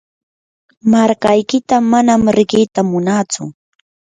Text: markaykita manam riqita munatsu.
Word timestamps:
markaykita 0.91 1.75
manam 1.91 2.21
riqita 2.37 2.81
munatsu. 2.91 3.43